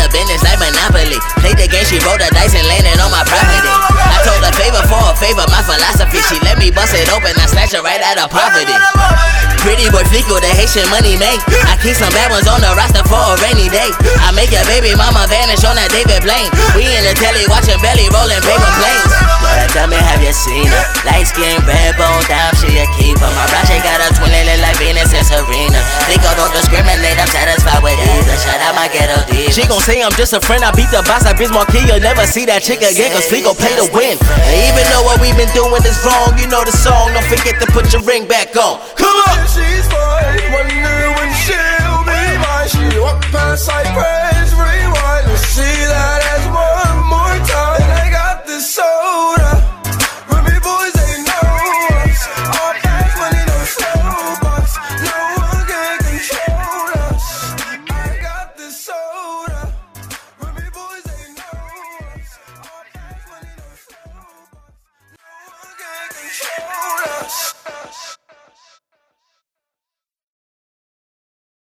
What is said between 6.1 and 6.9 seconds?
She let me